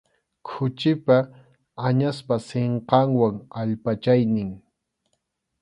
Khuchipa, 0.47 1.17
añaspa 1.89 2.35
sinqanwan 2.47 3.35
allpachaynin. 3.61 4.51